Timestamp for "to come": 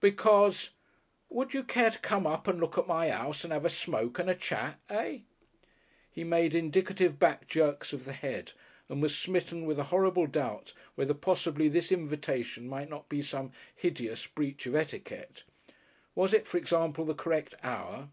1.90-2.26